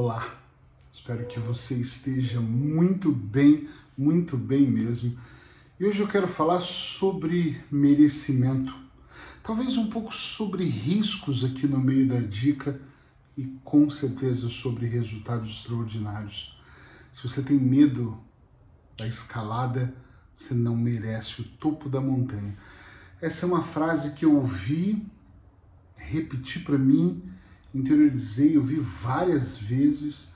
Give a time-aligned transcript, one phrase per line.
[0.00, 0.38] Olá,
[0.92, 5.18] espero que você esteja muito bem, muito bem mesmo.
[5.76, 8.72] E hoje eu quero falar sobre merecimento,
[9.42, 12.80] talvez um pouco sobre riscos aqui no meio da dica
[13.36, 16.56] e com certeza sobre resultados extraordinários.
[17.12, 18.22] Se você tem medo
[18.96, 19.92] da escalada,
[20.36, 22.56] você não merece o topo da montanha.
[23.20, 25.04] Essa é uma frase que eu ouvi,
[25.96, 27.20] repeti para mim,
[27.74, 30.28] interiorizei, ouvi várias vezes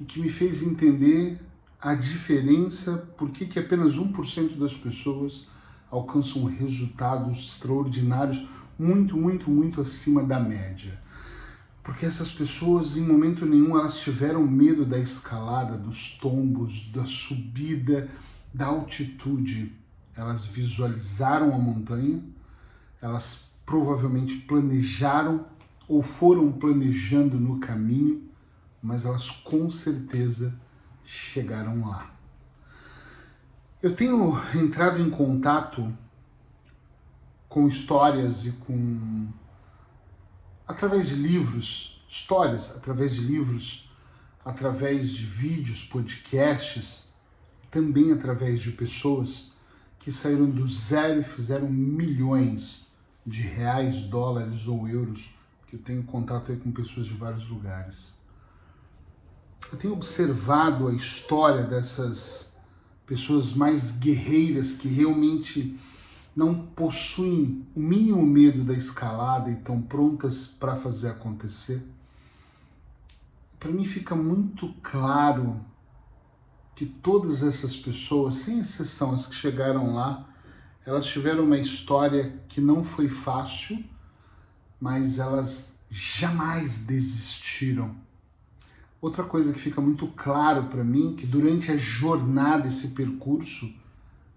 [0.00, 1.40] e que me fez entender
[1.80, 5.48] a diferença, por que apenas 1% das pessoas
[5.90, 8.46] alcançam resultados extraordinários,
[8.78, 10.98] muito, muito, muito acima da média.
[11.82, 18.08] Porque essas pessoas, em momento nenhum, elas tiveram medo da escalada, dos tombos, da subida,
[18.52, 19.84] da altitude
[20.16, 22.22] elas visualizaram a montanha,
[23.00, 25.44] elas provavelmente planejaram
[25.88, 28.28] ou foram planejando no caminho,
[28.82, 30.54] mas elas com certeza
[31.04, 32.14] chegaram lá.
[33.82, 35.92] Eu tenho entrado em contato
[37.48, 39.28] com histórias e com
[40.66, 43.90] através de livros, histórias através de livros,
[44.44, 47.08] através de vídeos, podcasts,
[47.70, 49.52] também através de pessoas
[49.98, 52.86] que saíram do zero e fizeram milhões
[53.26, 55.30] de reais, dólares ou euros,
[55.74, 58.12] eu tenho contato aí com pessoas de vários lugares.
[59.72, 62.52] Eu tenho observado a história dessas
[63.04, 65.76] pessoas mais guerreiras que realmente
[66.34, 71.84] não possuem o mínimo medo da escalada e estão prontas para fazer acontecer.
[73.58, 75.60] Para mim fica muito claro
[76.76, 80.28] que todas essas pessoas, sem exceção as que chegaram lá,
[80.86, 83.84] elas tiveram uma história que não foi fácil,
[84.84, 87.96] mas elas jamais desistiram.
[89.00, 93.72] Outra coisa que fica muito claro para mim que durante a jornada, esse percurso,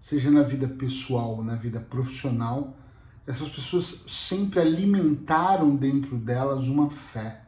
[0.00, 2.74] seja na vida pessoal ou na vida profissional,
[3.26, 7.42] essas pessoas sempre alimentaram dentro delas uma fé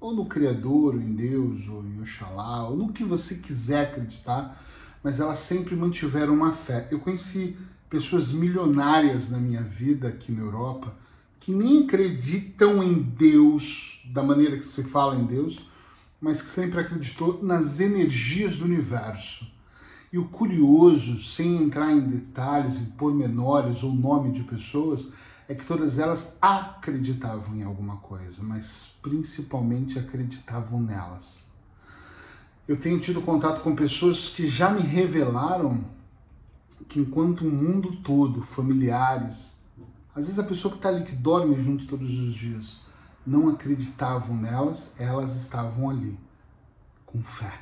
[0.00, 4.60] ou no Criador, ou em Deus, ou em Oxalá, ou no que você quiser acreditar,
[5.04, 6.88] mas elas sempre mantiveram uma fé.
[6.90, 7.56] Eu conheci
[7.88, 10.96] pessoas milionárias na minha vida aqui na Europa
[11.40, 15.58] que nem acreditam em Deus da maneira que se fala em Deus,
[16.20, 19.50] mas que sempre acreditou nas energias do universo.
[20.12, 25.08] E o curioso, sem entrar em detalhes, em pormenores ou nome de pessoas,
[25.48, 31.44] é que todas elas acreditavam em alguma coisa, mas principalmente acreditavam nelas.
[32.68, 35.84] Eu tenho tido contato com pessoas que já me revelaram
[36.88, 39.59] que enquanto o mundo todo, familiares,
[40.20, 42.80] às vezes a pessoa que está ali, que dorme junto todos os dias,
[43.26, 46.18] não acreditavam nelas, elas estavam ali,
[47.06, 47.60] com fé.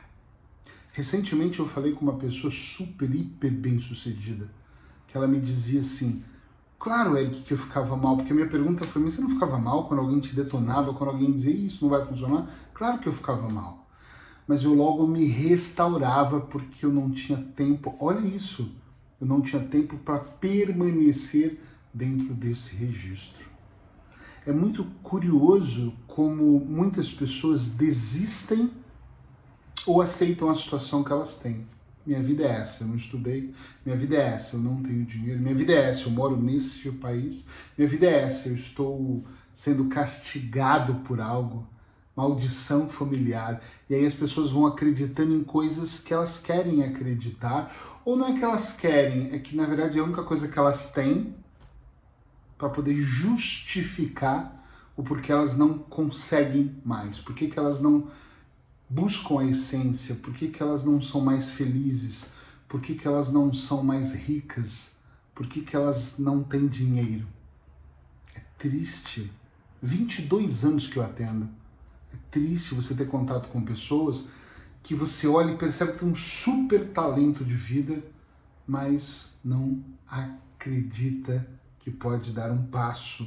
[0.92, 4.50] Recentemente eu falei com uma pessoa super, hiper bem sucedida,
[5.06, 6.24] que ela me dizia assim,
[6.80, 9.58] Claro, Eric, que eu ficava mal, porque a minha pergunta foi: mas você não ficava
[9.58, 12.48] mal quando alguém te detonava, quando alguém dizia isso não vai funcionar?
[12.72, 13.86] Claro que eu ficava mal.
[14.46, 17.96] Mas eu logo me restaurava porque eu não tinha tempo.
[18.00, 18.72] Olha isso,
[19.20, 21.60] eu não tinha tempo para permanecer
[21.92, 23.48] dentro desse registro.
[24.46, 28.70] É muito curioso como muitas pessoas desistem
[29.86, 31.66] ou aceitam a situação que elas têm.
[32.06, 33.52] Minha vida é essa, eu não estudei,
[33.84, 36.90] minha vida é essa, eu não tenho dinheiro, minha vida é essa, eu moro nesse
[36.92, 39.22] país, minha vida é essa, eu estou
[39.52, 41.66] sendo castigado por algo,
[42.16, 43.60] maldição familiar.
[43.90, 47.70] E aí as pessoas vão acreditando em coisas que elas querem acreditar,
[48.02, 50.58] ou não é que elas querem, é que na verdade é a única coisa que
[50.58, 51.34] elas têm
[52.58, 54.58] para poder justificar
[54.96, 58.10] o porquê elas não conseguem mais, por que elas não
[58.90, 62.26] buscam a essência, por que, elas não são mais felizes,
[62.68, 64.96] por que, elas não são mais ricas,
[65.34, 67.26] por que elas não têm dinheiro.
[68.34, 69.30] É triste.
[69.80, 71.48] 22 anos que eu atendo.
[72.12, 74.26] É triste você ter contato com pessoas
[74.82, 78.02] que você olha e percebe que tem um super talento de vida,
[78.66, 81.46] mas não acredita
[81.88, 83.26] que pode dar um passo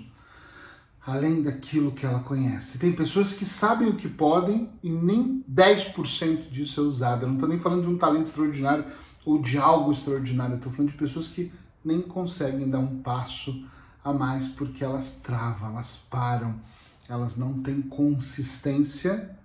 [1.05, 2.77] além daquilo que ela conhece.
[2.77, 7.23] Tem pessoas que sabem o que podem e nem 10% disso é usado.
[7.23, 8.85] Eu não estou nem falando de um talento extraordinário
[9.25, 11.51] ou de algo extraordinário, estou falando de pessoas que
[11.83, 13.65] nem conseguem dar um passo
[14.03, 16.61] a mais porque elas travam, elas param,
[17.09, 19.35] elas não têm consistência.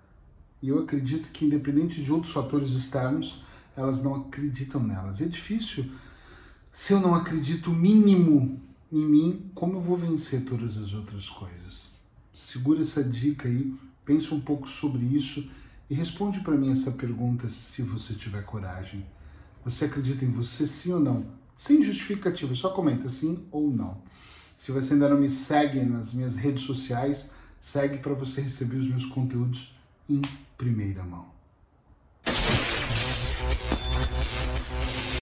[0.61, 3.43] E eu acredito que, independente de outros fatores externos,
[3.75, 5.21] elas não acreditam nelas.
[5.21, 5.91] É difícil.
[6.71, 11.89] Se eu não acredito mínimo em mim, como eu vou vencer todas as outras coisas?
[12.33, 13.73] Segura essa dica aí,
[14.05, 15.49] pensa um pouco sobre isso
[15.89, 19.05] E responde para mim essa pergunta se você tiver coragem.
[19.63, 21.25] Você acredita em você sim ou não?
[21.55, 24.01] Sem justificativa, só comenta sim ou não.
[24.55, 28.87] Se você ainda não me segue nas minhas redes sociais, segue para você receber os
[28.87, 29.75] meus conteúdos
[30.09, 30.21] em
[30.57, 31.27] primeira mão.